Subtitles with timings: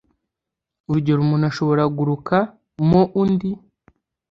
[0.87, 2.35] urugero umuntu ashobora guruka
[2.89, 3.49] mo undi,